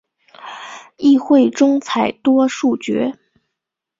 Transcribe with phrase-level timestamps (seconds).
[0.97, 3.19] 议会中采多数决。